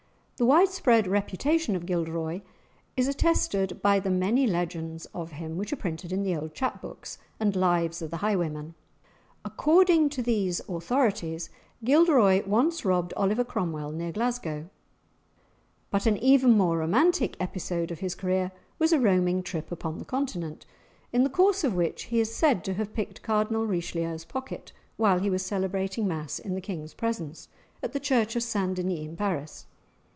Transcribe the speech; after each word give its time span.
The 0.37 0.47
widespread 0.47 1.05
reputation 1.05 1.75
of 1.75 1.85
Gilderoy 1.85 2.41
is 2.97 3.07
attested 3.07 3.79
by 3.83 3.99
the 3.99 4.09
many 4.09 4.47
legends 4.47 5.05
of 5.13 5.33
him 5.33 5.55
which 5.55 5.71
are 5.71 5.75
printed 5.75 6.11
in 6.11 6.23
the 6.23 6.35
old 6.35 6.55
chap 6.55 6.81
books 6.81 7.19
and 7.39 7.55
"Lives 7.55 8.01
of 8.01 8.09
the 8.09 8.17
Highwaymen." 8.25 8.73
According 9.45 10.09
to 10.09 10.23
these 10.23 10.59
authorities, 10.67 11.51
Gilderoy 11.83 12.41
once 12.47 12.83
robbed 12.83 13.13
Oliver 13.15 13.43
Cromwell 13.43 13.91
near 13.91 14.11
Glasgow; 14.11 14.67
but 15.91 16.07
an 16.07 16.17
even 16.17 16.57
more 16.57 16.79
romantic 16.79 17.37
episode 17.39 17.91
of 17.91 17.99
his 17.99 18.15
career 18.15 18.51
was 18.79 18.91
a 18.91 18.99
roaming 18.99 19.43
trip 19.43 19.71
upon 19.71 19.99
the 19.99 20.05
continent, 20.05 20.65
in 21.13 21.23
the 21.23 21.29
course 21.29 21.63
of 21.63 21.75
which 21.75 22.05
he 22.05 22.19
is 22.19 22.33
said 22.33 22.63
to 22.63 22.73
have 22.73 22.95
picked 22.95 23.21
Cardinal 23.21 23.67
Richelieu's 23.67 24.25
pocket 24.25 24.71
while 24.97 25.19
he 25.19 25.29
was 25.29 25.45
celebrating 25.45 26.07
mass 26.07 26.39
in 26.39 26.55
the 26.55 26.61
King's 26.61 26.95
presence, 26.95 27.47
at 27.83 27.93
the 27.93 27.99
church 27.99 28.35
of 28.35 28.41
St 28.41 28.73
Denis 28.73 29.05
in 29.05 29.15
Paris. 29.15 29.67